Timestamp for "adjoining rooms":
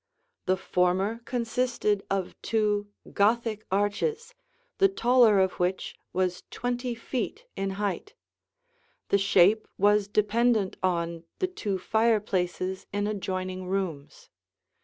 13.05-14.31